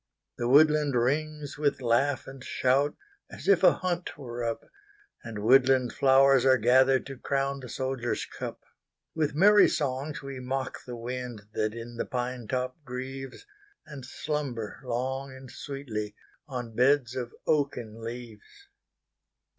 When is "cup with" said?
8.25-9.35